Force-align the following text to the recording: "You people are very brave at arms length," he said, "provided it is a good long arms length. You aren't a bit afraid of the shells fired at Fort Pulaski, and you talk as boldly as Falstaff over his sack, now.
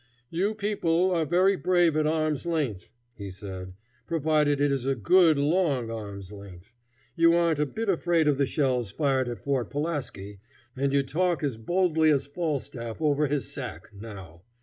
"You 0.31 0.55
people 0.55 1.11
are 1.11 1.25
very 1.27 1.55
brave 1.55 1.95
at 1.95 2.07
arms 2.07 2.47
length," 2.47 2.89
he 3.13 3.29
said, 3.29 3.75
"provided 4.07 4.59
it 4.59 4.71
is 4.71 4.83
a 4.83 4.95
good 4.95 5.37
long 5.37 5.91
arms 5.91 6.31
length. 6.31 6.73
You 7.15 7.33
aren't 7.35 7.59
a 7.59 7.67
bit 7.67 7.87
afraid 7.87 8.27
of 8.27 8.39
the 8.39 8.47
shells 8.47 8.89
fired 8.89 9.29
at 9.29 9.43
Fort 9.43 9.69
Pulaski, 9.69 10.39
and 10.75 10.91
you 10.91 11.03
talk 11.03 11.43
as 11.43 11.55
boldly 11.55 12.09
as 12.09 12.25
Falstaff 12.25 12.99
over 12.99 13.27
his 13.27 13.51
sack, 13.53 13.89
now. 13.93 14.41